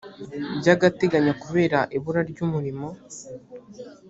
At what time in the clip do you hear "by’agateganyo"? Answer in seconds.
0.59-1.33